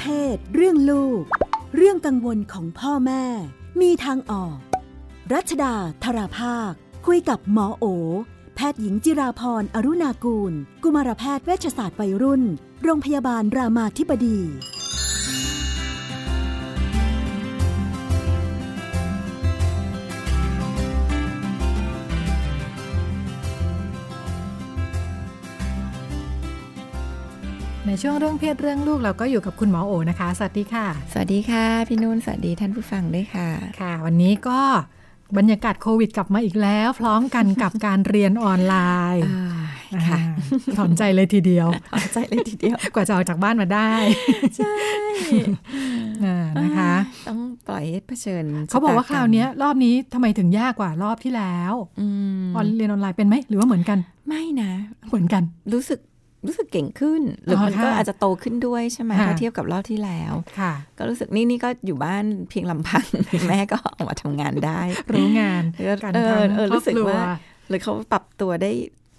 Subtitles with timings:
[0.00, 1.22] เพศ เรื่องลูก
[1.76, 3.24] เรื่องกังวลของพ่อแม่
[3.80, 4.56] มีทางออก
[5.32, 5.74] รัชดา
[6.04, 6.72] ธราภาค
[7.06, 7.84] คุยกับหมอโอ
[8.54, 10.52] แพทย์หญิงจิราพรอรุณากูล
[10.82, 12.42] กุมารแพทย์เวชศาสตร์วัยรุ่น
[12.82, 14.38] โรงพยาบาลรามาธิบดี
[28.02, 33.48] ช่วงเรื่องเพศเรื่องลูกเราก็อยู่กับคุณหมอโอนะคะ สวัสดีค่ะ สวัสดีค่ะพี่นุ่นสวัสดีท่านผู้ฟังด้วยค่ะ
[33.80, 34.60] ค่ะ วันนี้ก็
[35.38, 38.74] บรรยากาศโควิดกลับมาอีกแล้ว พร้อมกันกับการเรียนออนไล
[39.16, 39.24] น์
[40.08, 43.90] ค่ะอ่าถอนใจเลยทีเดียวถอนใจเลยทีเดียว กว่าจะออกจากบ้านมาได้
[44.56, 44.74] ใช่
[46.24, 46.92] อ่านะคะ
[47.28, 47.38] ต้อง
[47.68, 52.06] ปล่อยให้เผชิญ เขาบอกว่าชะคตราวเนี้ยรอบนี้ทำไมถึงยากกว่ารอบที่แล้วอื
[52.44, 54.70] มออนเรียนออนไลน์เป็นไหมหรือว่าเหมือนกัน ไม่นะ
[55.08, 55.98] เหมือนกัน รู้สึก
[56.46, 63.04] รู้สึกเก่งขึ้น หรืออมันก็ค่ะอาจจะโตขึ้นด้วยใช่ไหมค่ะถ้าเทียบกับรอบที่แล้วค่ะก็รู้สึกนี่นี่ก็อยู่บ้านเพียงลำพัง
[63.48, 64.80] แม่ก็ออกมาทำงานได้
[65.12, 67.24] รู้งานเออการเออทำเออครอบรู้สึกครัวว่า
[67.68, 68.72] หรือเขาปรับตัวได้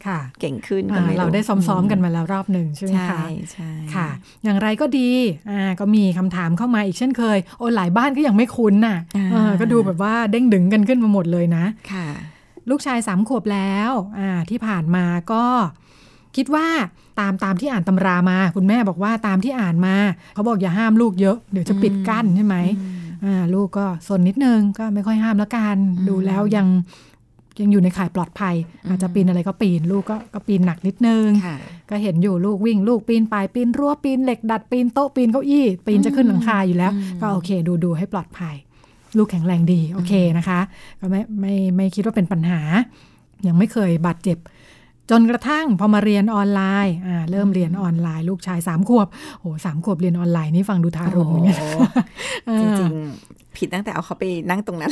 [0.07, 3.19] ค่ะเก่งขึ้นก็อ่าไม่เราได้ซ้อมๆกันมาแล้วรอบหนึ่งใช่ไหมใช่คะ
[3.53, 4.07] ใช่ค่ะ
[4.43, 5.11] อย่างไรก็ดี
[5.51, 8.97] อ่าก็มีคำถามเข้ามาอีกเช่นเคย โอ้หลายบ้านก็ยังไม่คุ้นน่ะ
[9.31, 12.07] เออก็ดูแบบว่าเด้งดึงกันขึ้นมาหมดเลยนะค่ะ
[12.69, 15.43] ลูกชายสามขวบแล้วอ่าที่ผ่านมาก็
[16.37, 16.67] คิดว่า
[17.19, 19.95] ตามตามที่อ่านตำรามา คุณแม่บอกว่าตามที่อ่านมา
[20.33, 22.57] เขาบอกอย่าห้ามลูกเยอะเดี๋ยวจะปิดกั้นใช่ไหม
[23.25, 25.77] อ่าลูกก็สนนิดนึงก็ไม่ค่อยห้ามแล้วกัน
[26.07, 26.67] ดูแล้วยัง
[27.61, 28.55] ยังอยู่ในข่ายปลอดภัย
[28.87, 31.57] อาจจะปีนอะไรก็ปีนลูกก็ก็ปีนหนักนิดนึงค่ะ
[31.89, 38.55] ก็เห็นอยู่ลูกวิ่งลูกปีนป่ายปีนรั้วปีนเหล็กดัดปีนโต๊ะปีนเก้าอี้ปีนจะขึ้นหลังคาอยู่แล้ว ก็โอเค ดูดูให้ปลอดภัย
[39.17, 40.59] ลูกแข็งแรงดีโอเคนะคะ
[40.99, 42.61] ก็ไม่ไม่ไม่คิดว่าเป็นปัญหา
[43.47, 44.37] ยังไม่เคยบาดเจ็บ
[45.09, 49.07] จนกระทั่งพอมาเรียนออนไลน์อ่าเริ่มเรียนออนไลน์ลูกชายสามขวบ
[49.39, 51.57] โอ้สามขวบเรียนออนไลน์นี่ฟังดูทารุณเหมือนกัน
[52.45, 54.91] โอ้จริงๆ ผิดตั้งแต่เอาเขาไปนั่งตรงนั้น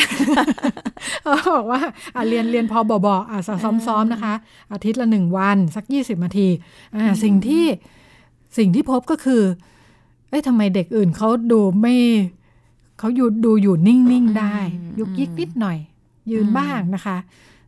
[1.22, 1.82] เขาบอกว่า
[2.16, 4.34] อะเรียนเรียนพอบอบอะซ้อมซ้อมๆนะคะ
[4.74, 6.48] อาทิตย์ละหนึ่งวันสักยี่สิบนาที
[6.96, 7.66] อ่าสิ่งที่
[8.58, 9.42] สิ่งที่พบก็คือ
[10.30, 11.96] เอ้ยทำไมเด็กอื่นเขาดูไม่
[13.00, 14.56] เขาอยู่ดูอยู่นิ่งๆได้
[15.00, 15.78] ยุกยิกนิดหน่อย
[16.32, 17.18] ยืนบ้างนะคะ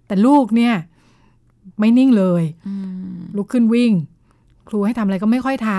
[0.08, 0.76] แต่ลูกเนี่ย
[1.80, 2.44] ไม่นิ่งเลย
[3.36, 3.92] ลุกขึ้นวิ่ง
[4.70, 5.70] ครูให้ทำอะไรก็ไม่ค่อยท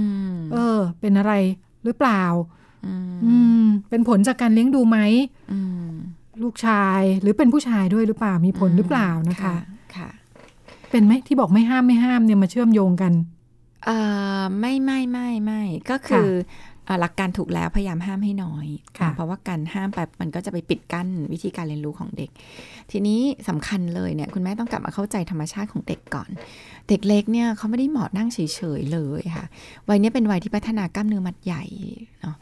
[0.00, 1.32] ำเออ เป็นอะไร
[1.84, 2.22] หรือเปล่า
[2.86, 4.98] อืมเป็นผลจากการเลี้ยงดูไหม
[6.42, 9.54] ลูกชายหรือเป็นผู้ชายด้วยหรือเปล่ามีผลหรือเปล่านะคะ
[9.96, 10.08] ค่ะ
[10.90, 13.12] เป็นไหมที่บอกไม่ห้ามไม่ห้ามเนี่ยมาเชื่อมโยงกัน
[13.84, 13.98] เอ่
[14.38, 18.66] อไม่ไม่ไม่ไม่ก็คือเอ่อ หลักการถูกแล้วพยายามห้ามให้น้อย
[18.98, 22.30] ค่ะ เพราะว่าการห้ามไปมันก็จะไปปิดกั้นวิธีการเรียนรู้ของเด็ก
[22.90, 26.30] ทีนี้สำคัญเลยเนี่ยคุณแม่ต้องกลับมาเข้าใจธรรมชาติของเด็กก่อน
[26.88, 28.38] เด็กเล็กเนี่ยเขาไม่ได้เหมาะนั่งเฉ
[28.78, 29.46] ยๆเลยค่ะ
[29.88, 31.64] วัยเนี้ยเป็นวัยที่พัฒนากล้ามเนื้อมัดใหญ่
[32.20, 32.36] เนาะ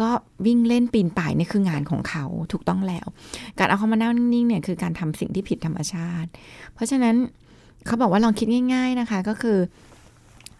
[0.00, 0.08] ก็
[0.46, 3.06] วิ่งเล่นปีนป่ายเนี่ยคืองานของเขาถูกต้องแล้ว
[3.58, 6.28] การเอาเขามานั่งนิ่งๆเนี่ยคือการทำสิ่งที่ผิดธรรมชาติ
[6.74, 7.16] เพราะฉะนั้น
[7.86, 9.58] เขาบอกว่าลองคิดง่าย ๆนะคะ ก็คือ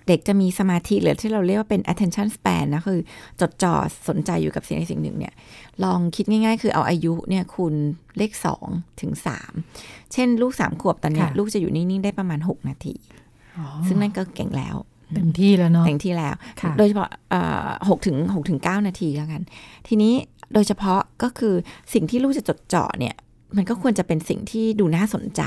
[0.08, 3.00] เด็กจะมีสมาธิหรือที่เราเรียกว่าเป็น attention span นะคือ
[3.40, 3.74] จดจ่อ
[4.08, 5.34] สนใจอยู่กับสิ่งใดสิ่งหนึ่งเนี่ย
[5.84, 7.74] ลองคิดง่ายๆ คือเอาอายุเนี่ยคูณ
[8.18, 8.32] เลข
[8.66, 9.12] 2ถึง
[9.62, 12.94] 3เช่นลูก 3 ขวบตอนเนี้ยค่ะลูกจะอยู่นิ่ง ๆ ได้ประมาณ 6 นาที
[13.86, 14.76] ซึ่งนั่นก็เก่งแล้ว
[15.14, 17.10] เต็มที่แล้วเนาะเต็มที่แล้วค่ะโดยเฉพาะ
[17.88, 19.42] หกถึงหกถึงเก้านาทีแล้วกัน
[19.88, 20.14] ทีนี้
[20.54, 21.54] โดยเฉพาะก็คือ
[21.94, 23.14] สิ่งที่ลูกจะจดจ่อเนี่ย
[23.56, 25.42] มันก็ควรจะเป็นสิ่งที่ดูน่าสนใจ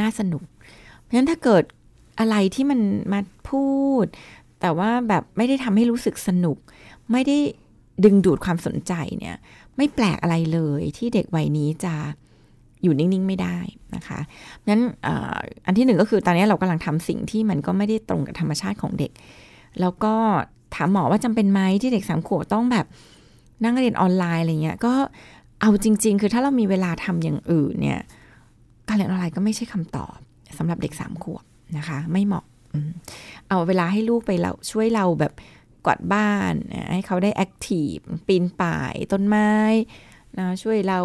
[0.00, 0.42] น่าสนุก
[1.02, 1.64] เพราะฉะนั้นถ้าเกิด
[2.20, 2.80] อะไรที่มัน
[3.12, 3.20] มา
[3.50, 3.68] พู
[4.02, 4.04] ด
[4.60, 6.58] แต่ว่าแบบไม่ได้ทำให้รู้สึกสนุก
[7.12, 7.36] ไม่ได้
[8.04, 9.36] ดึงดูดความสนใจเนี่ย
[9.76, 11.94] ไม่แปลกอะไรเลยที่เด็กวัยนี้จะ
[12.82, 13.58] อยู่นิ่ง ๆ ไม่ได้
[13.94, 14.18] นะคะ
[14.68, 15.08] งั้นอ
[15.66, 19.12] อันที่หนึ่งก็คือตอนนี้เรากำลังทำสิ่งที่มันก็ไม่ได้ตรงกับธรรมชาติของเด็ก
[19.80, 20.14] แล้วก็
[20.74, 22.86] ถามหมอว่าจำเป็นไหมที่เด็กสามขวบต้องแบบ
[23.64, 24.92] นั่งเรียนออนไลน์อะไรเงี้ย ก็
[25.60, 28.00] เอาจริง ๆ คือถ้าเรามีเวลาทำอย่างอื่นเนี่ย
[28.88, 30.16] การเรียนออนไลน์ก็ไม่ใช่คำตอบ
[30.58, 31.44] สำหรับเด็กสามขวบ
[31.76, 32.90] นะคะ ไม่เหมาะอืม
[33.48, 35.32] เอาเวลาให้ลูกไปเราช่วยเราแบบ
[35.86, 37.94] กวาดบ้านนะให้เขาได้แอคทีฟ
[38.26, 39.50] ปีนป่ายต้นไม้
[40.38, 41.00] นะช่วยเรา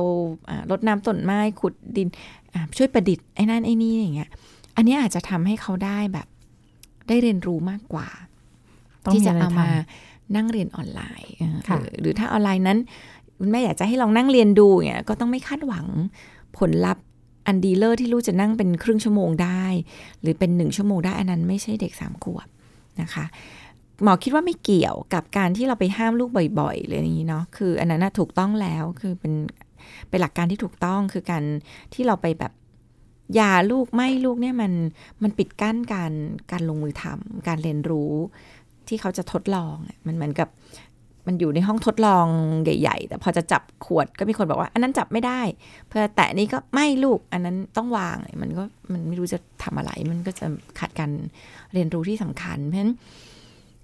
[0.49, 2.07] อ่ารดน้ำต้นไม้ขุดดิน
[2.53, 4.29] อ่าช่วยประดิษฐ์ไอ้นั่นไอ้นี่อย่างเงี้ย
[4.75, 6.27] อันเนี้ยอาจจะทำให้เขาได้แบบ
[7.07, 8.07] ได้เรียนรู้มากกว่า
[9.05, 9.69] ต้องที่มีจะอะไรเอาทมา
[10.35, 12.79] นั่งเรียนออนไลน์เออค่ะหรือหรือถ้าออนไลน์นั้น
[13.39, 15.85] คุณแม่อยากจะให้ลองนั่งเรียนดูเนี่ยก็ต้องไม่คาดหวัง
[16.57, 17.04] ผลลัพธ์
[17.47, 19.65] อันดีเลอร์ที่ลูกจะนั่งเป็นครึ่งชั่วโมงได้
[20.21, 22.47] หรือเป็นหนึ่งชั่วโมงได้อันนั้นไม่ใช่เด็กสามขวบ
[23.01, 23.25] นะคะ
[24.03, 29.33] หมอคิดว่าไม่เกี่ยวกับการที่เราไปห้ามลูกบ่อยๆเลยนี้เนาะคือ อันนั้นถูกต้องแล้วคือเป็น
[30.09, 31.43] เป็นหลักการที่ถูกต้องคือการ
[31.93, 32.51] ที่เราไปแบบ
[33.35, 34.71] อยาลูกไม่ลูกเนี่ยมัน
[35.23, 36.11] มันปิดกั้นการ
[36.51, 38.13] การลงมือทำการเรียนรู้
[38.87, 39.75] ที่เขาจะทดลอง
[40.07, 40.49] มันเหมือนกับ
[41.27, 42.27] มันอยู่ในห้องทดลอง
[42.63, 45.41] ใหญ่ ๆ แต่พอจะจับขวดก็มีคนบอกว่า อันนั้นจับไม่ได้
[45.89, 50.47] เพื่อแตะนี้ก็ไม่ลูก อันนั้นต้องวาง มันก็มันไม่รู้จะทำอะไร มันก็จะ
[50.79, 51.11] ขัดการ
[51.73, 52.93] เรียนรู้ที่สำคัญ เพราะฉะนั้น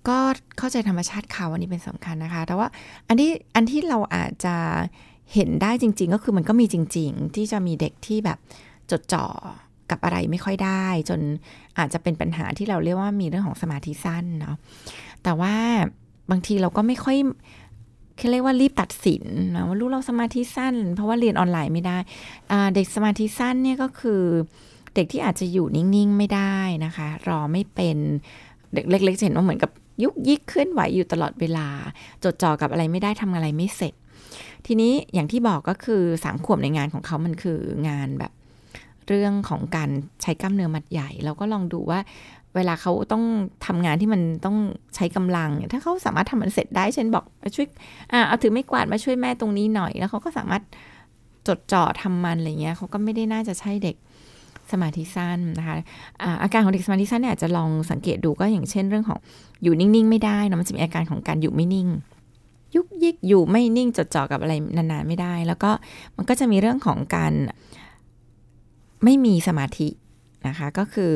[0.07, 0.17] ก็
[0.57, 2.67] เข้าใจธรรมชาติเขาอันนี้เป็นสำคัญนะคะ แต่ว่า
[3.07, 4.55] อันที่อันที่เราอาจจะ
[5.33, 8.37] เห็นได้จริง ๆ ก็คือมันก็มีจริง ๆ ที่จะมีเด็กที่แบบ
[8.91, 9.25] จดจ่อ
[9.91, 11.19] กับอะไรไม่ค่อยได้ จน
[11.77, 14.55] อาจจะเป็นปัญหาที่เราเรียกว่ามีเรื่องของสมาธิสั้นเนาะ
[15.23, 15.53] แต่ว่า
[16.31, 17.18] บางทีเราก็ไม่ค่อย
[18.31, 19.24] เรียกว่ารีบตัดสิน
[19.56, 21.98] นะว่าลูกเราสมาธิสั้น เพราะว่าเรียนออนไลน์ไม่ได้
[22.75, 24.22] เด็กสมาธิสั้นเนี่ยก็คือ
[24.95, 27.98] เด็กที่อาจจะอยู่นิ่งๆไม่ได้นะคะ รอไม่เป็น
[28.74, 29.72] เด็กเล็กๆจะเห็นว่าเหมือนกับ
[30.04, 31.68] ยุกยิกเคลื่อนไหวอยู่ตลอดเวลา
[32.24, 33.94] จดจ่อกับอะไรไม่ได้ทำอะไรไม่เสร็จ
[34.66, 38.31] ทีนี้อย่างที่บอกก็คือสามขวบในงานของเขามันคืองานแบบ
[39.07, 39.89] เรื่องของการ
[40.22, 42.00] ใช้กล้ามเนื้อมัดใหญ่ เราก็ลองดูว่า
[42.56, 43.24] เวลาเขาต้อง
[43.65, 44.57] ทำงานที่มันต้อง
[44.95, 47.25] ใช้กำลังถ้าเขาสามารถทำมันเสร็จได้ เช่นบอก
[47.56, 47.68] ช่วย
[48.12, 50.63] อ่าเอาถือไม่กวาดมาช่วยแม่ตรงนี้หน่อย แล้วเขาก็สามารถ
[51.48, 53.95] จดจ่อทำมันอะไรเงี้ยเขาก็ไม่ได้น่าจะใช่เด็ก
[54.71, 55.75] สมาธิสั้นนะคะ
[56.21, 59.19] อาอาการของเด็กสมาธิสั้นเนี่ยอาจจะลองสังเกตดูก็อย่างเช่นเรื่องของ
[59.63, 61.88] อยู่นิ่ง ๆ ไม่ได้นะมันจะมีอาการของการอยู่ไม่นิ่ง
[62.75, 65.71] ยุกยิกอยู่ไม่นิ่งจดจ่อกับอะไรนานๆไม่ได้ แล้วก็
[66.18, 67.33] มันก็จะมีเรื่องของการ
[69.04, 69.88] ไม่มีสมาธิ
[70.47, 71.13] นะคะ ก็คือ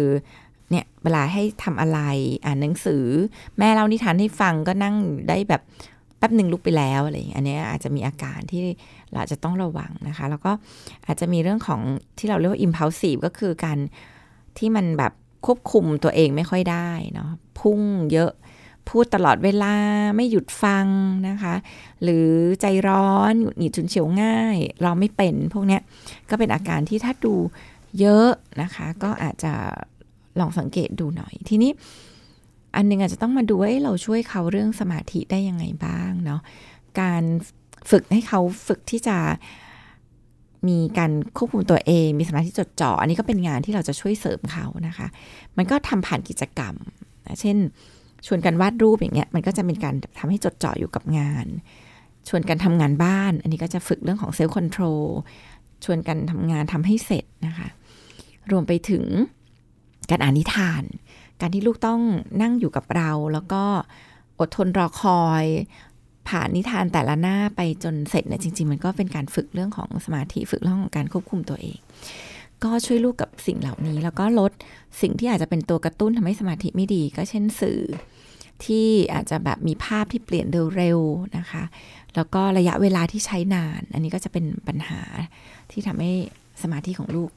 [0.70, 2.00] เนี่ยเวลาให้ทำอะไร
[2.46, 3.06] อ่านหนังสือ
[3.58, 4.96] แม่เล่านิทานให้ฟังก็นั่ง
[5.30, 5.62] ได้แบบ
[6.18, 8.64] แป๊บหนึ่งลุกไปแล้วอะไรอย่างอันนี้อาจจะมีอาการที่
[9.14, 10.52] เราจะต้องระวังนะคะ แล้วก็
[11.06, 11.82] อาจจะมีเรื่องของ
[12.18, 13.78] ที่เราเรียกว่า impulsive ก็คือการ
[14.58, 15.14] ที่มันแบบ
[15.46, 17.30] ควบคุมตัวเองไม่ค่อยได้เนาะ
[17.60, 17.80] พุ่ง
[18.12, 18.32] เยอะ
[18.90, 19.76] พูดตลอดเวลา
[20.16, 20.88] ไม่หยุดฟัง
[21.28, 21.56] นะคะ
[22.04, 22.28] หรือ
[22.62, 25.80] ใจร้อนหงุดหงิดฉุนเฉียวง่าย เราไม่เป็นพวกนี้
[26.30, 27.36] ก็เป็นอาการที่ถ้าดู
[28.00, 28.30] เยอะ
[28.62, 29.54] นะคะ ก็อาจจะ
[30.40, 31.72] ลองสังเกตดูหน่อย ทีนี้
[32.76, 36.42] อันนึงอาจจะต้องมาดูว่าเราช่วยเขาเรื่องสมาธิได้ยังไงบ้างเนาะ
[37.02, 37.24] การ
[37.92, 39.18] ฝึกให้เขาฝึกที่จะ
[40.68, 45.08] มีการควบคุมตัวเอง มีสมาธิจดจ่อ อันนี้ก็เป็นงานที่เราจะช่วยเสริมเขานะคะ
[45.58, 46.76] มันก็ทำผ่านกิจกรรม
[47.28, 47.58] นะเช่น
[48.26, 51.46] ชวนกันวาดรูปอย่างเงี้ย มันก็จะเป็นการทำให้จดจ่ออยู่กับงาน
[52.28, 55.02] ชวนกันทำงานบ้าน อันนี้ก็จะฝึกเรื่องของเซลล์คอนโทรล
[55.84, 57.68] ชวนกันทำงานทำให้เสร็จนะคะ
[58.52, 59.04] รวมไปถึง
[60.10, 60.84] การอ่านนิทาน
[61.42, 62.02] การที่ลูกต้อง
[62.42, 63.64] นั่งอยู่กับเรา แล้วก็
[64.40, 65.46] อดทนรอคอย
[66.30, 71.80] ผ่านนิทานแต่ละหน้าไปจนเสร็จเนี่ยจริง ๆ มันก็เป็นการฝึกเรื่องของสมาธิฝึกเรื่องของการควบคุมตัวเอง
[72.64, 74.52] ก็ช่วยลูกกับสิ่งเหล่านี้ แล้วก็ลด
[75.02, 77.82] สิ่งที่อาจจะเป็นตัวกระตุ้นทำให้สมาธิไม่ดี ก็เช่นสื่อ
[78.66, 80.48] ที่อาจจะแบบมีภาพที่เปลี่ยน
[80.78, 81.64] เร็วๆนะคะ
[82.16, 85.02] แล้วก็ระยะเวลาที่ใช้นาน อันนี้ก็จะเป็นปัญหา
[85.72, 86.12] ที่ทำให้
[86.62, 87.32] สมาธิของลูก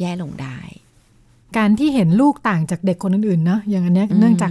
[0.00, 0.58] แย่ลงได้
[1.58, 4.50] การที่เห็นลูกต่างจากเด็กคนอื่นๆเนาะอย่างอันนี้เนื่องจาก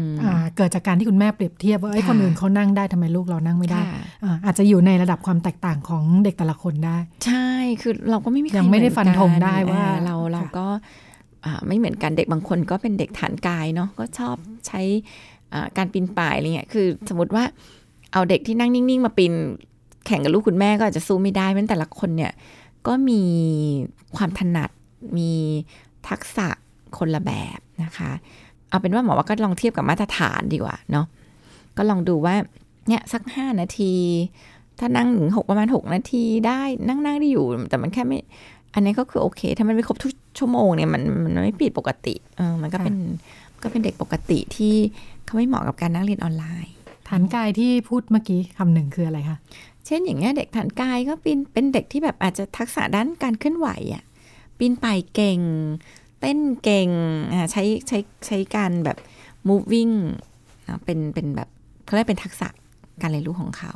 [0.57, 3.81] เกิดจากการที่คุณแม่เปรียบเทียบว่าไอ้คนอื่นเขานั่งได้ทำไมลูกเรานั่งไม่ได้
[4.45, 7.47] อาจจะอยู่ในระดับความแตกต่างของเด็กแต่ละคนได้ ใช่
[7.81, 10.67] คือเราก็ไม่มียังไม่ได้ฟันธงได้ว่าเราเราก็
[11.67, 14.35] ไม่เหมือนกันเด็กบางคนก็เป็นเด็กฐานกายเนาะก็ชอบ
[14.67, 14.81] ใช้
[15.77, 17.43] การปีนป่ายอะไรเงี้ยคือสมมติว่า
[18.13, 19.33] เอาเด็กที่นั่งนิ่งๆมาปีน
[20.05, 22.31] แข่งกับลูกคุณแม่ก็อาจจะสู้ไม่ได้เพราะแต่ละคนเนี่ย
[22.87, 23.21] ก็มี
[24.15, 24.69] ความถนัด
[25.17, 25.31] มี
[26.09, 26.47] ทักษะ
[26.99, 28.11] คนละแบบนะคะ
[28.69, 31.05] เอาเป็นว่าหมอว่าก็ลองเทียบกับมาตรฐานดีกว่าเนาะ
[31.77, 32.35] ก็ลองดูว่า
[32.87, 33.93] เนี่ยสักห้านาที
[34.79, 38.19] ถ้านั่งถึงหกประมาณหกนาทีได้นั่งนั่งได้อยู่ แต่มันแค่ไม่
[38.73, 42.95] อันนี้ก็คือโอเค ถ้ามันไม่ครบทุกชั่วโมงเนี่ยมันมันไม่ปิดปกติเออมันก็เป็น
[43.63, 44.75] ก็เป็นเด็กปกติที่
[45.25, 46.73] เขาไม่เหมาะกับการนั่งเรียนออนไลน์
[47.09, 49.37] ฐานกายที่พูดเมื่อกี้คำหนึ่งคืออะไรคะ
[49.85, 54.03] เช่นอย่างเงี้ยเด็กฐานกายก็เป็นเป็นเด็กที่แบบอาจจะทักษะด้านการเคลื่อนไหวอะ่ะ
[54.57, 55.39] ปีนป่ายเก่ง
[56.19, 56.89] เต้นเก่ง
[57.51, 58.97] ใช้ใช้ใช้การแบบ
[59.49, 59.93] moving
[60.85, 61.49] เป็นเป็นแบบ
[61.85, 62.47] เขาเรียกเป็นทักษะ
[63.01, 63.73] การเรียนรู้ของเขา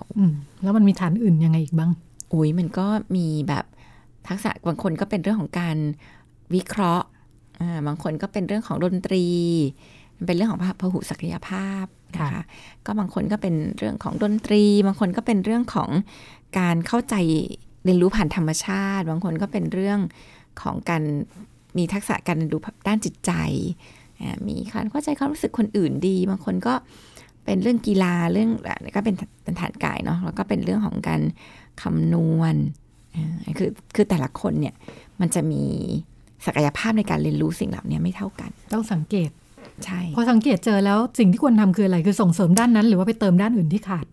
[0.63, 1.91] แล้วมันมีฐานอื่นยังไงอีกบ้าง
[2.29, 3.65] โอ้ยมันก็มีแบบ
[4.27, 5.77] ทักษะบางคนก็เป็นเรื่องของการ
[6.53, 7.07] วิเคราะห์
[7.87, 9.25] บางคนก็เป็นเรื่องของดนตรี
[10.27, 12.43] เป็นเรื่องของพหุศักยภาพนะคะ
[12.85, 15.89] ก็บางคนก็เป็นเรื่องของดนตรี บางคนก็เป็นเรื่องของ
[16.59, 17.15] การเข้าใจ
[17.83, 19.99] เรียนรู้ผ่านธรรมชาติ บางคนก็เป็นเรื่อง
[20.61, 21.03] ของการ
[21.77, 22.57] มีทักษะการดู
[22.87, 23.31] ด้านจิตใจ
[24.47, 26.73] มีการเข้าใจความรู้สึกคนอื่นดี บางคนก็
[27.45, 28.49] เป็นเรื่องกีฬาเรื่อง
[28.95, 31.21] ก็เป็นเป็นฐานกายเนาะแล้วก็เป็นเรื่องของการ
[31.81, 32.55] คำนวณ
[33.57, 34.75] คือคือแต่ละคนเนี่ย
[35.21, 35.63] มันจะมี
[36.45, 39.29] ศักยภาพในการเรียนรู้สิ่งเหล่านี้ไม่เท่ากัน ต้องสังเกต
[39.85, 44.05] ใช่พอสังเกตเจอแล้วสิ่งที่ควรทำคืออะไรคือส่งเสริมด้านนั้น หรือว่าไปเติมด้านอื่นที่ขาด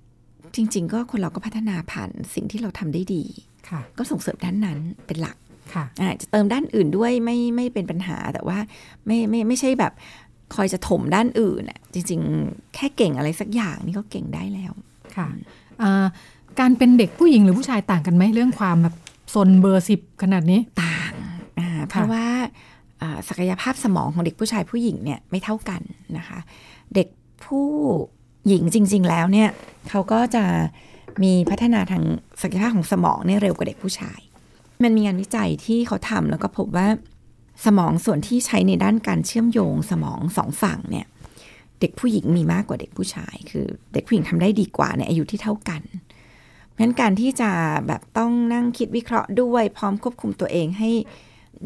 [0.57, 3.25] จริง ๆ ก็คนเราก็พัฒนาผ่านสิ่งที่เราทำได้ดี
[3.69, 5.37] ค่ะก็ส่งเสริมด้านนั้นเป็นหลัก
[5.75, 5.85] ค่ะ
[6.21, 8.59] จะเติมด้านอื่นด้วยไม่ไม่เป็นปัญหาแต่ว่า
[9.07, 9.93] ไม่ไม่ไม่ใช่แบบ
[10.55, 14.73] คอยจะถมด้านอื่นอะจริง ๆ แค่เก่งอะไรสักอย่างนี่ก็เก่งได้แล้ว
[15.17, 15.29] ค่ะ
[15.83, 16.07] อ่า
[16.61, 18.95] การเป็นเด็กผู้หญิงหรือผู้ชายต่างกันไหมเรื่องความแบบ
[19.35, 21.13] ซนเบอร์สิบขนาดนี้ต่าง
[21.59, 22.27] อ่าเพราะว่า
[23.03, 25.81] อ่าศักยภาพสมองของเด็กผู้ชายผู้หญิงเนี่ยไม่เท่ากัน
[26.17, 26.39] นะคะ
[26.95, 27.09] เด็ก
[27.45, 27.67] ผู้
[28.49, 29.49] หญิงจริง ๆ แล้วเนี่ย
[29.89, 30.45] เขาก็จะ
[31.23, 32.03] มีพัฒนาทาง
[32.43, 34.21] ศักยภาพของสมองเนี่ยเร็วกว่าเด็กผู้ชาย
[34.83, 36.89] มันมีงานวิจัยที่เขาทำแล้วก็พบว่า
[37.65, 41.07] สมองส่วนที่ใช้ในด้านการเชื่อมโยงสมองสองฝั่งเนี่ย
[41.81, 45.83] เด็กผู้หญิงมีมากกว่าเด็กผู้ชาย คือเด็กผู้หญิงทำได้ดีกว่าในอายุที่เท่ากัน
[46.71, 47.51] เพราะฉะนั้นการที่จะ
[47.87, 50.91] แบบต้องนั่งคิดวิเคราะห์ด้วย พร้อมควบคุมตัวเองให้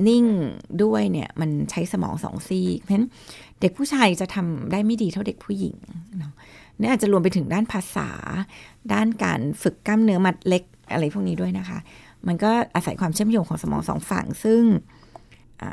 [0.08, 0.24] นิ่ง
[0.82, 3.08] ด้วยเนี่ยมันใช้สมองสองซีกเพราะฉะนั้น
[3.60, 5.76] เด็กผู้ชายจะทำได้ไม่ดีเท่าเด็กผู้หญิง
[6.18, 6.32] เนาะ
[6.78, 8.10] นี่อาจจะรวมไปถึงด้านภาษา
[8.92, 10.62] ด้านการฝึกกล้ามเนื้อมัดเล็ก
[10.92, 11.78] อะไรพวกนี้ด้วยนะคะ
[12.28, 14.62] มันก็อาศัยความเชื่อมโยงของสมองสองฝั่ง ซึ่ง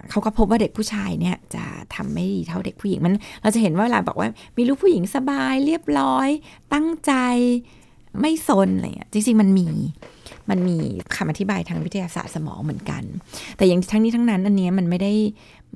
[0.09, 1.63] เขาก็พบว่าเด็กผู้ชายเนี่ยจะ
[1.95, 6.29] ทำไม่ดีเท่าเด็กผู้หญิงมัน เราจะเห็นว่าเวลาบอกว่ามีลูกผู้หญิงสบายเรียบร้อย
[6.73, 7.13] ตั้งใจ
[8.21, 9.67] ไม่ซนอะไรเงี้ยจริง ๆ มันมี
[10.49, 10.77] มันมี
[11.15, 13.03] คำอธิบายทางวิทยาศาสตร์สมองเหมือนกัน
[13.57, 15.13] แต่อย่างทั้งนี้ทั้งนั้นอันนี้มันไม่ได้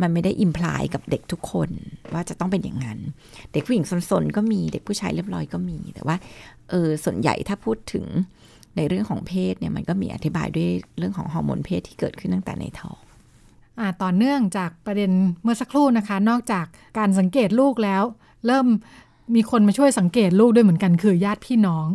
[0.01, 1.70] มันไม่ได้ imply กับเด็กทุกคน
[2.13, 3.00] ว่าจะต้องเป็นอย่างนั้น
[3.54, 6.16] เด็กผู้หญิงซนๆก็มีเด็กผู้ชายเรียบร้อยก็มีแต่ว่า
[6.70, 8.06] เออส่วนใหญ่ถ้าพูดถึง
[8.78, 12.98] ในเรื่องของเพศเนี่ยมันก็มีอธิบายด้วยเรื่องของฮอร์โมนเพศที่เกิดขึ้นตั้งแต่ในท้อง
[13.80, 15.12] อ่าต่อเนื่องจากประเด็น
[15.44, 16.66] เมื่อสักครู่นะคะ นอกจาก
[16.98, 18.04] การสังเกตลูกแล้ว
[18.48, 18.68] เริ่ม
[19.36, 21.88] มีคนมาช่วยสังเกตลูกด้วยเหมือนกันคือญาติพี่น้อง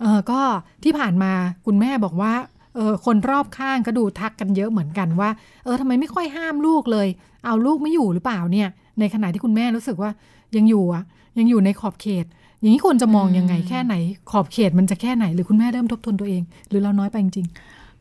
[0.00, 0.40] เออก็
[0.84, 1.32] ที่ผ่านมา
[1.66, 2.32] คุณแม่บอกว่า
[2.74, 5.30] เออคนรอบข้างก็ดูทักกันเยอะเหมือนกันว่า
[5.64, 7.08] เออทำไมไม่ค่อยห้ามลูกเลย
[7.44, 8.68] เอาลูกไม่อยู่หรือเปล่าเนี่ย
[9.00, 10.10] ในขณะที่คุณแม่รู้สึกว่า
[10.56, 11.02] ยังอยู่อะ
[11.38, 12.26] ยังอยู่ในขอบเขต
[12.60, 13.94] อย่างนี้ควรจะมองยังไงแค่ไหน
[14.30, 17.48] ขอบเขตมันจะแค่ไหน หรือคุณแม่เริ่มทบทวนตัวเอง หรือเราน้อยไปจริง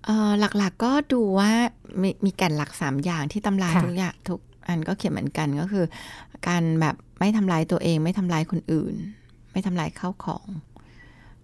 [0.05, 1.51] เอ่อหลักๆก็ดูว่า
[2.01, 5.85] มีมีแก่นหลักสามอย่างที่ตำราค่ะทุกอย่างทุกอันก็เขียนเหมือนกันก็คือ
[6.47, 8.95] การแบบไม่ทำลายตัวเอง ไม่ทำลายคนอื่น
[9.51, 10.45] ไม่ทำลายข้าวของ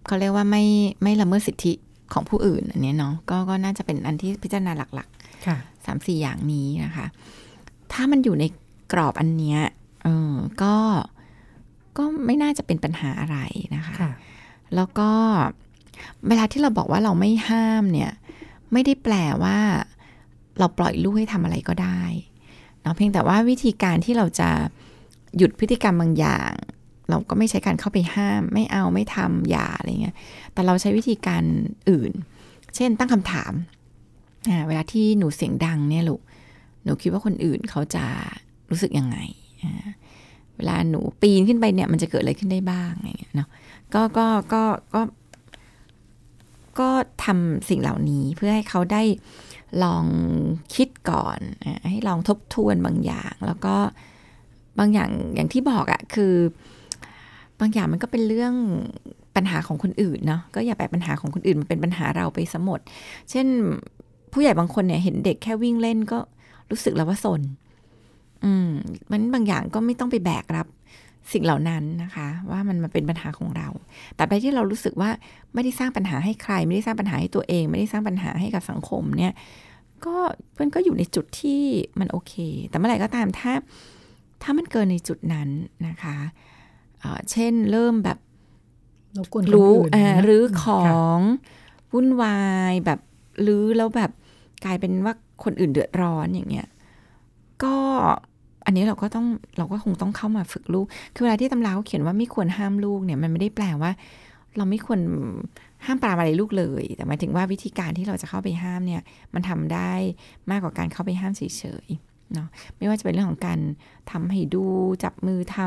[0.06, 0.64] เขาเรียกว่าไม่
[1.02, 1.72] ไม่ละเมิดสิทธิ
[2.12, 7.06] ของผู้อื่นอันเนี้ยเนาะก็ก็น่าจะเป็นอันที่พิจารณาหลักๆๆค่ะสามสี่อย่างนี้นะคะ
[7.92, 8.44] ถ้ามันอยู่ใน
[8.92, 9.60] กรอบอันเนี้ย
[10.04, 10.76] เออก็
[11.96, 13.38] ก็ไม่น่าจะเป็นปัญหาอะไร
[13.74, 14.12] นะคะค่ะ
[14.74, 15.10] แล้วก็
[16.28, 18.12] เวลาที่เราบอกว่าเราไม่ห้ามเนี่ย
[18.72, 19.58] ไม่ได้แปลว่า
[20.58, 22.02] เราปล่อยลูกให้ทำอะไรก็ได้
[22.82, 24.50] เนาะเพียงแต่ว่าวิธีการที่เราจะ
[25.36, 26.52] หยุดพฤติกรรมบางอย่าง
[27.08, 30.16] เราก็ไม่ใช้การเข้าไปห้าม ไม่เอาไม่ทำอย่าอะไรเงี้ย
[30.52, 31.42] แต่เราใช้วิธีการ
[31.90, 32.12] อื่น
[32.76, 33.52] เช่นตั้งคำถาม
[34.48, 36.20] อ่าเวลาที่หนูเสียงดังเนี่ยลูก
[36.84, 38.04] หนูคิดว่าคนอื่นเขาจะ
[38.70, 39.18] รู้สึกยังไง
[40.56, 43.48] เวลาหนูปีนขึ้นไปเนี่ย มันจะเกิดอะไรขึ้นได้บ้างอะไรเงี้ยเนาะ
[43.94, 44.62] ก็ก็ก็
[44.94, 45.02] ก็
[46.80, 46.88] ก็
[47.24, 49.02] ทำสิ่งเหล่านี้เพื่อให้เขาได้
[49.84, 50.04] ลอง
[50.74, 51.38] คิดก่อน
[51.90, 53.76] ให้ลองทบทวนบางอย่าง แล้วก็
[54.78, 56.34] บางอย่างอย่างที่บอกอะคือ
[57.60, 58.54] บางอย่างมันก็เป็นเรื่อง
[59.36, 62.80] ปัญหาของคนอื่นเนาะก็อย่าไปปัญหาของคนอื่นมันเป็นปัญหาเราไปสมด
[63.30, 63.46] เช่น
[64.32, 66.18] ผู้ใหญ่บางคนเนี่ยเห็นเด็กแค่วิ่งเล่นก็
[66.70, 67.40] รู้สึกแล้วว่าสน
[68.44, 68.70] อืม
[69.10, 70.66] มันบางอย่างก็ไม่ต้องไปแบกรับ
[71.32, 73.68] สิ่งเหล่านั้นนะคะ ว่ามันมาเป็นปัญหาของเรา
[74.16, 75.10] แต่ไปที่เรารู้สึกว่า
[75.54, 79.32] ไม่ได้สร้างปัญหาให้ใคร ไม่ได้สร้างปัญหาให้ตัวเอง ไม่ได้สร้างปัญหาให้กับสังคมเนี่ย
[80.04, 80.16] ก็
[80.60, 81.62] มันก็อยู่ในจุดที่
[82.00, 82.34] มันโอเค
[82.68, 83.52] แต่เมื่อไหร่ก็ตามถ้า
[84.42, 85.48] ถ้ามันเกินในจุดนั้น
[85.88, 86.16] นะคะ
[87.00, 88.18] เอ่อเช่นเริ่มแบบ
[89.18, 91.20] รบกวนคนรู้อื่นอ่านะรื้อขอค่ะง
[91.92, 93.00] วุ่นวายแบบ
[93.46, 94.10] รื้อแล้วแบบ
[94.64, 96.68] กลายเป็นว่าคนอื่นเดือดร้อนอย่างเงี้ย
[97.64, 97.76] ก็
[98.70, 99.26] อันนี้เราก็ต้อง
[99.58, 103.92] เราก็คงต้องเข้ามาฝึกลูก คือเวลาที่ตำราเขาเขียนว่าไม่ควรห้ามลูกเนี่ยมันไม่ได้แปลว่า
[104.56, 105.00] เราไม่ควร
[105.86, 109.02] ห้ามปรามอะไรลูกเลย แต่หมายถึงว่าวิธีการที่เราจะเข้าไปห้ามเนี่ย
[109.34, 109.92] มันทำได้
[110.50, 111.42] มากกว่าการเข้าไปห้ามเฉ
[111.84, 113.60] ยๆเนาะไม่ว่าจะเป็นเรื่องของการ
[114.10, 114.64] ทำให้ดู
[115.04, 115.58] จับมือท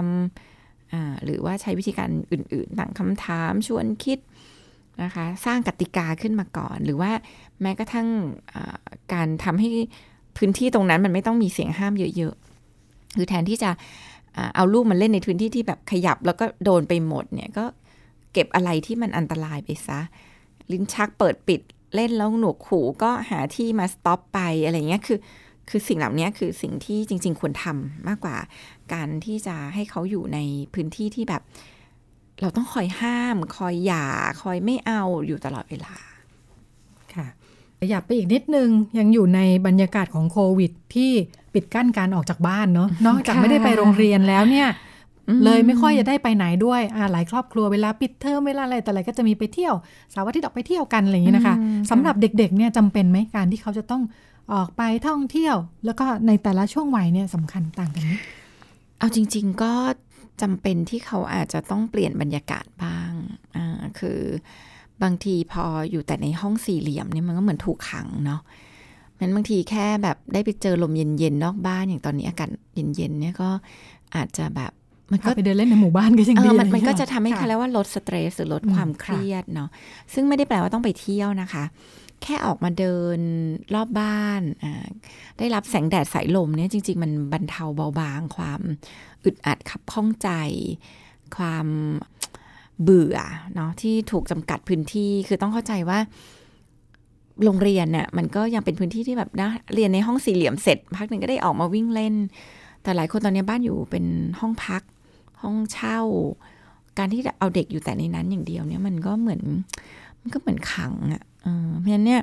[0.41, 4.19] ำอ่าหรือว่าใช้วิธีการอื่นๆตั้งคำถามชวนคิด
[5.03, 7.11] นะคะสร้างกติกาขึ้นมาก่อน หรือว่า
[7.61, 8.07] แม้กระทั่ง
[9.13, 9.69] การทำให้
[10.37, 12.35] พื้นที่ตรงนั้นมันไม่ต้องมีเสียงห้ามเยอะ
[13.17, 13.71] คือแทนที่จะ
[14.55, 17.65] เอาลูกมันเล่นในพื้นที่ที่แบบขยับแล้วก็โดนไปหมดเนี่ยก็
[18.33, 19.99] เก็บอะไรที่มันอันตรายไปซะ
[20.71, 21.61] ลิ้นชักเปิดปิด
[21.95, 25.19] เล่นแล้วหนวกหูก็หาที่มาสต็อปไปอะไรเงี้ยคือ
[25.69, 28.37] คือสิ่งเหล่านี้คือสิ่งที่จริง ๆ ควรทำมากกว่า
[28.93, 30.39] การที่จะให้เขาอยู่ใน
[30.73, 31.41] พื้นที่ที่แบบ
[32.41, 34.05] เราต้องคอยห้าม คอยหย่า
[34.41, 35.95] คอยไม่เอาอยู่ตลอดเวลา
[37.15, 37.27] ค่ะ
[37.79, 41.11] ขยับไปอีกนิดนึงยังอยู่ในบรรยากาศของโควิดที่
[41.53, 44.67] ปิดกั้นการออกจากบ้านเนาะนอกจากค่ะไม่ได้ไปโรงเรียนแล้วเนี่ย
[45.29, 49.73] อืมเลยไม่ค่อยจะได้ไปไหนด้วยอ่าหลายครอบครัวเวลาปิดเทอมเวลาอะไรแต่อะไรก็จะมีไปเที่ยว
[50.11, 54.03] เสาร์อาทิตย์ออกไปเที่ยวกันอะไรอย่างนี้นะคะอืมสำหรับเด็กๆเนี่ยจำเป็นไหมการที่เขาจะต้อง
[54.53, 55.55] ออกไปท่องเที่ยว
[55.85, 58.13] แล้วก็ในแต่ละช่วงวัยเนี่ยสำคัญต่างกันไหม
[58.99, 59.73] เอาจริง ๆ ก็
[60.41, 63.11] จำเป็นที่เขาอาจจะต้องเปลี่ยนบรรยากาศบ้าง
[63.55, 64.19] อ่าคือ
[65.03, 68.41] บางทีพออยู่แต่ในห้องสี่เหลี่ยมเนี่ยมันก็เหมือนถูกขังเนาะ
[69.23, 73.49] นั้นบางทีแค่แบบได้ไปเจอลมเย็นๆนอกบ้านอย่างตอนนี้อากาศเย็นๆเนี่ยก็
[74.15, 74.71] อาจจะแบบ
[75.11, 79.69] มันก็ไปเดินเล่นในหมู่บ้านก็ยังเอดีอมันเลยมันก็ค่จะทำให้ค่เขาเรียกว่าลดสเตรสหรือลดอืมความเครียดเนาะ
[80.13, 81.63] ซึ่งไม่ได้แปลว่าต้องไปเที่ยวนะคะ
[82.23, 83.19] แค่ออกมาเดิน
[83.75, 84.87] รอบบ้านอ่า
[85.39, 88.61] ได้รับแสงแดดสายลมเนี่ยจริง ๆ มันบรรเทาเบาบาง ความ
[89.23, 90.29] อึดอัดขับข้องใจ
[91.37, 91.67] ความ
[92.83, 93.17] เบื่อ
[93.55, 95.99] เนาะที่ถูกจำกัดพื้นที่คือต้องเข้าใจว่า
[97.45, 102.15] โรงเรียนเนี่ยมันก็ยังเป็นพื้นที่ที่แบบนะเรียนในห้องสี่เหลี่ยมเสร็จพักหนึ่งก็ได้ออกมาวิ่งเล่น
[102.83, 104.05] แต่หลายคนตอนนี้บ้านอยู่เป็น
[104.39, 104.83] ห้องพัก
[105.41, 105.99] ห้องเช่า
[106.97, 109.41] การที่เอาเด็กอยู่แต่ในนั้นอย่างเดียวเนี่ยมันก็เหมือน
[110.21, 111.21] มันก็เหมือนขังอะ่ะ
[111.79, 112.21] เพราะฉะนั้นเนี่ย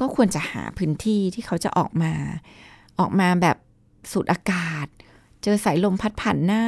[0.00, 2.12] ก็ควรจะหาพื้นที่ที่เขาจะออกมา
[3.00, 3.56] ออกมาแบบ
[4.12, 4.86] สูดอากาศ
[5.42, 6.64] เจอสายลมพัดผ่านหน้า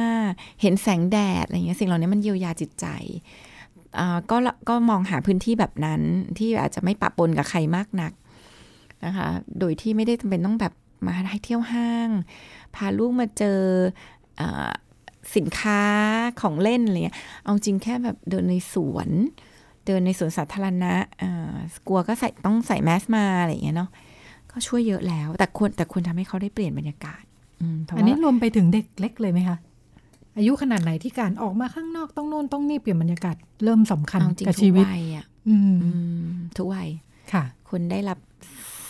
[0.61, 2.85] เห็นแสงแดดอะไรเงี้ยสิ่งเหล่านี้มันเยียวยาจิตใจ
[4.31, 4.37] ก็
[4.69, 6.01] ก็มองหาพื้นที่แบบนั้น
[6.37, 8.11] ที่อาจจะไม่ปะปนกับใครมากนัก
[9.05, 9.29] นะคะ
[9.59, 10.73] โดยที่ไม่ได้จำเป็นต้องแบบ
[11.05, 12.09] มาให้เที่ยวห้าง
[12.75, 13.59] พาลูกมาเจอ
[14.39, 14.41] อ
[15.35, 15.83] สินค้า
[16.41, 19.09] ของเล่นอะไรเงี้ย เอาจริงแค่แบบเดินในสวน
[19.85, 20.93] เดินในสวนสาธารณะ
[21.87, 23.89] กลัวก็ใส่ต้องใส่แมสมาอะไรอย่างเงี้ยเนาะ
[24.51, 27.23] ก็ช่วยเยอะแล้ว แต่ควรแต่ควรทำให้เขาได้เปลี่ยนบรรยากาศ
[27.97, 29.57] อันนี้รวมไปถึงเด็กเล็กเลยไหมคะ
[30.39, 35.89] อายุขนาดไหนที่การออกมาข้างนอกต้องโน่นต้องนี่เปลี่ยนบรรยากาศเริ่มสำคัญเอาจริงกับทุชีกวิตวัยอะอืมอื
[36.25, 36.89] มทุกวัย
[37.33, 38.19] ค่ะ คุณได้รับ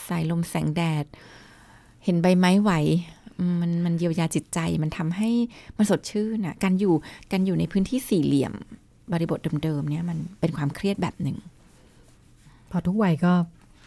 [0.09, 1.05] สายลมแสงแดด
[2.03, 2.71] เห็นใบไม้ไหว
[3.39, 5.29] อืมมันมันเยียวยาจิตใจมันทำให้
[5.77, 6.93] มันสดชื่นน่ะ การอยู่
[7.31, 8.53] การอยู่ในพื้นที่สี่เหลี่ยม
[9.11, 11.37] บริบทเดิมๆเนี่ยมันเป็นความเครียดแบบหนึ่ง
[12.71, 13.33] พอทุกวัยก็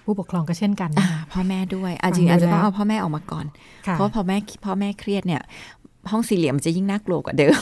[0.04, 3.47] ผู้ปกครองก็เช่นกันอ่าพ่อแม่ด้วยอะฟังจริงดูอาจจะแล้วต้องเอาพ่อแม่ออกมาก่อน
[3.87, 5.42] ค่ะเพราะพอแม่พ่อแม่เครียดเนี่ย
[6.11, 7.61] ห้องสี่เหลี่ยมมันจะยิ่งน่ากลัวกว่าเดิม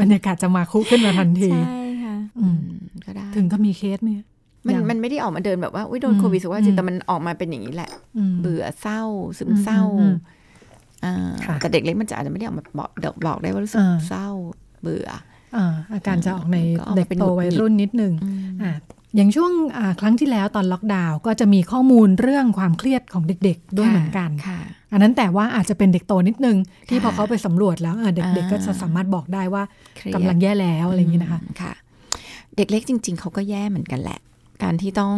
[0.00, 2.60] บรรยากาศจะมาคุขึ้นมาทันทีใช่ค่ะอืม
[3.06, 4.10] ก็ได้ถึงก็มีเคสไหม
[4.66, 9.02] มันยังมันไม่ได้ออกมาเดินแบบว่าอุ้ยโดอืนมโควิดสิว่าจิอืตมแต่มันออกมาเป็นอย่างนี้แหละอืมเบื่อเศร้า
[9.38, 10.14] ซึมเศร้าอืมอืม
[11.04, 14.28] อ่าค่ะแต่เด็กเล็กมันจะอาจจะไม่ได้ออกมาบอกเดอกบอกได้ว่ารู้สึกอ่าเศร้า
[14.82, 15.08] เบื่อ
[15.56, 18.12] อ่าอาการจะออกในก็ออกมาเด็กเป็นโตหงุดหงิดวัยรุ่นนิดนึง
[19.16, 24.58] อืมอ่าอย่างช่วงอ่าครั้งที่แล้วตอนล็อกดาวน์ก็จะมีข้อมูลเรื่องความเครียดของเด็กๆ ด้วยเหมือนกันค่ะ
[24.92, 26.56] อันนั้นแต่ว่าอาจจะเป็นเด็กโตนิดนึง
[26.88, 29.62] ที่ค่ะพอเขาไปสำรวจแล้วเออเด็กอ่าๆก็จะสามารถบอกได้ว่า
[29.96, 31.72] เครียดกำลังแย่แล้วอะไรอย่างนี้นะคะอืมค่ะ
[32.56, 34.18] เด็กเล็กจริง ๆ เขาก็แย่เหมือนกันแหละ
[34.62, 35.16] การที่ต้อง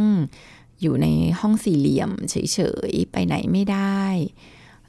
[0.83, 1.07] อยู่ใน
[1.41, 2.59] ห้องสี่เหลี่ยมเฉ
[2.91, 4.03] ยๆ ไปไหนไม่ได้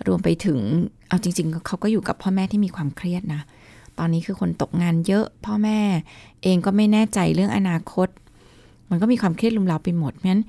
[0.08, 0.60] รวมไปถึง
[1.08, 3.42] เอาจริง ๆ เขาก็อยู่กับพ่อแม่ที่มีความเครียดนะ
[4.00, 5.80] ตอนนี้คือคนตกงานเยอะ พ่อแม่
[6.44, 8.08] เองก็ไม่แน่ใจเรื่องอนาคต
[8.90, 10.44] มันก็มีความเครียดลุมเราไปหมดเพราะฉะนั้น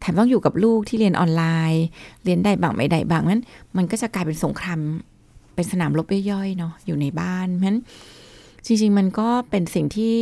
[0.00, 1.84] แถมต้องอยู่กับลูกที่เรียนออนไลน์
[2.24, 3.42] เรียนได้บางไม่ได้บ้างนั้น
[3.76, 4.80] มันก็จะกลายเป็นสงคราม
[5.54, 7.80] เป็นสนามรบย่อยๆเนาะอยู่ในบ้านเพราะฉะนั้น
[8.66, 10.16] จริงๆ มันก็เป็นสิ่งที่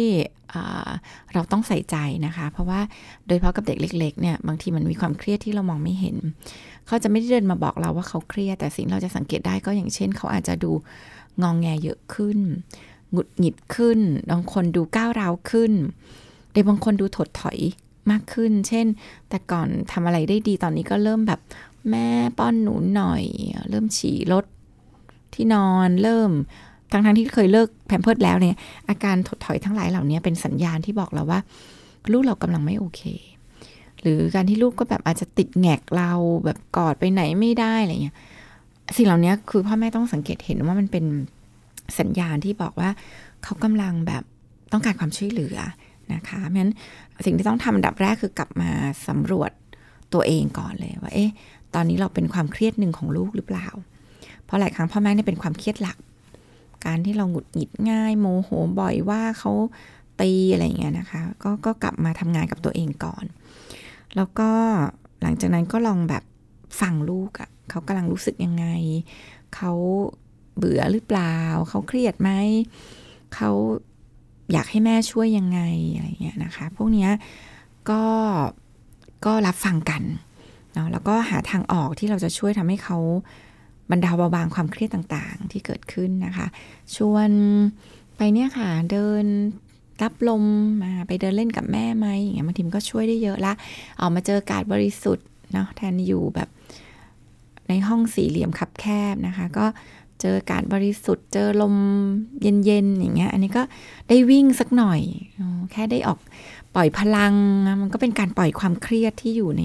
[1.32, 1.96] เราต้องใส่ใจ
[2.26, 2.80] นะคะ เพราะว่า
[3.26, 6.16] โดยเฉพาะกับเด็กเล็กๆเนี่ยบางทีมันมีความเครียดที่เรามองไม่เห็น
[6.86, 10.70] เขาจะไม่ได้เดินมาบอกเราว่าเขาเครียด แต่สิ่งที่เราจะสังเกตได้ก็อย่างเช่น เขาอาจจะดู
[11.42, 12.38] งองแงเยอะขึ้น
[13.12, 14.00] หงุดหงิดขึ้น
[14.30, 15.72] บางคนดูก้าวร้าวขึ้น
[16.54, 17.58] เด็กบางคนดูถดถอย
[18.10, 18.86] มากขึ้น เช่น
[19.28, 21.40] แต่ก่อนทำอะไรได้ดีตอนนี้ก็เริ่มแบบ
[21.90, 23.24] แม่ป้อนหนูหน่อย
[23.70, 24.44] เริ่มฉี่รถ
[25.34, 26.30] ที่นอนเริ่ม
[26.92, 28.56] ทั้งทั้งที่เคยเลิกแพมเพิร์ดแล้วเนี่ย
[28.88, 31.40] อาการถดถอยทั้งหลายเหล่านี้เป็นสัญญาณที่บอกเราว่า
[32.12, 33.02] ลูกเรากำลังไม่โอเค
[34.00, 36.10] หรือการที่ลูกก็แบบอาจจะติดแงกเรา
[36.44, 38.16] แบบกอดไปไหนไม่ได้อะไรเงี้ย
[38.96, 41.04] สิ่งเหล่านี้คือพ่อแม่ต้องสังเกตเห็นว่ามันเป็น
[41.98, 42.90] สัญญาณที่บอกว่า
[43.44, 44.22] เขากำลังแบบ
[44.72, 45.56] ต้องการความช่วยเหลือ
[46.14, 46.72] นะคะเพราะฉะนั้น
[47.26, 48.70] สิ่งที่ต้องทำอันดับแรกคือกลับมา
[49.08, 49.50] สำรวจ
[50.14, 51.30] ตัวเองก่อนเลยว่า เอ๊ะ
[51.74, 53.68] ตอนนี้เราเป็นความเครียดหนึ่งของลูกหรือเปล่า
[54.44, 55.98] เพราะหลายครั้งพ่อแม่เนี่ยเป็นความเครียดหลัก
[56.86, 59.52] การที่เราหงุดหงิดง่าย โมโหบ่อยว่าเขา
[60.20, 63.24] ตีอะไรอย่างเงี้ยนะคะ ก็ก็กลับมาทำงานกับตัวเองก่อน
[64.16, 64.50] แล้วก็
[65.22, 66.24] หลังจากนั้นก็ลองแบบ
[66.80, 68.66] ฟังลูกอะ่ะเขากำลังรู้สึกยังไง
[69.56, 69.72] เขา
[70.56, 71.36] เบื่อหรือเปล่า
[71.68, 72.30] เขาเครียดไหม
[73.34, 73.50] เขา
[74.52, 75.60] อยากให้แม่ช่วยยังไง
[75.94, 77.10] อะไรเงี้ยนะคะ พวกเนี้ย
[77.90, 78.02] ก็
[79.24, 80.02] ก็รับฟังกัน
[80.74, 82.98] เนาะแล้วก็หาทางออกที่เราจะช่วยทำให้เขา
[83.90, 86.46] บรรเทาเบาบางความเครียดต่างๆ ที่เกิดขึ้นนะคะ
[86.96, 87.30] ชวน
[88.16, 89.24] ไปเนี่ยค่ะเดิน
[90.02, 90.44] รับลม
[90.82, 93.52] มาไปเดินเล่นกับแม่ไหมอย่างเงี้ยบางทีมก็ช่วยได้เยอะละ
[94.00, 96.48] ออกมาเจออากาศบริสุทธิ์เนาะแทนอยู่แบบ
[97.68, 99.66] ในห้องสี่เหลี่ยมคับแคบนะคะ ก็
[100.24, 101.74] เจออากาศบริสุทธิ์ เจอลม
[102.42, 103.62] เย็นๆอย่างเงี้ย อันนี้ก็
[104.08, 105.00] ได้วิ่งสักหน่อย
[105.72, 106.18] แค่ได้ออก
[106.74, 107.34] ปล่อยพลัง
[107.80, 109.62] มันก็เป็นการปล่อยความเครียดที่อยู่ใน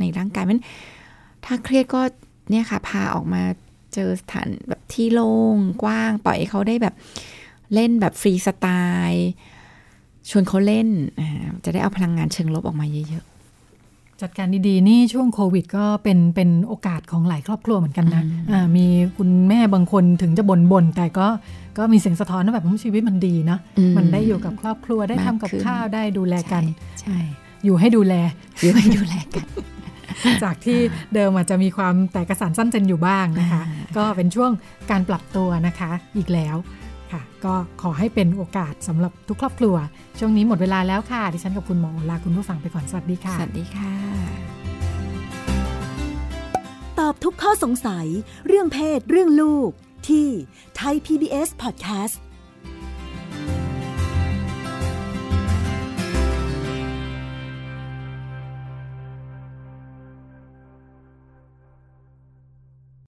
[0.00, 0.62] ในร่างกายมัน
[1.44, 2.00] ถ้าเครียดก็
[2.50, 3.42] เนี่ยค่ะ พาออกมา
[3.94, 6.94] เจอสถานแบบที่โล่งกว้าง ปล่อยเขาได้แบบ
[7.74, 8.66] เล่นแบบฟรีสไต
[9.08, 9.30] ล์
[10.30, 10.88] ชวนเขาเล่น
[11.64, 13.24] จะได้เอาพลังงานเชิงลบออกมาเยอะ
[14.22, 18.22] จัดการดีๆ นี่ช่วงโควิด ก็เป็นเป็นโอกาสของหลายครอบครัวเหมือนกันนะ
[18.52, 21.26] อ่ามีคุณแม่บางคนถึงจะบ่นบ่นๆแต่ก็
[21.78, 26.64] ก็มีเสียงสะท้อนว่าแบบชีวิตมันดีเนาะอืมมันได้อยู่กับครอบครัวได้มากทำกับขึ้นข้าวได้ดูแลๆกัน
[27.00, 27.18] ใช่
[27.64, 28.14] อยู่ให้ดูแล
[28.62, 29.46] อยู่ให้ดูแลกัน
[30.44, 30.78] จากที่
[31.14, 34.50] เดิมอาจจะมีความแตกกระสานสั้นเจนอยู่บ้างนะคะอ่าก็เป็นช่วง
[34.90, 36.56] การปรับตัวนะคะอีกแล้ว
[37.14, 39.74] ค่ะ ก็ขอให้เป็นโอกาสสำหรับทุกครอบครัว
[40.18, 43.94] ช่วงนี้หมดเวลาแล้วค่ะ ดิฉันกับคุณหมอลาคุณผู้ฟังไปก่อน สวัสดีค่ะ สวัสดีค่ะ
[46.98, 48.06] ตอบทุกข้อสงสัย
[48.46, 49.70] เรื่องเพศ เรื่องลูก
[50.08, 50.28] ที่
[50.80, 52.14] Thai PBS Podcast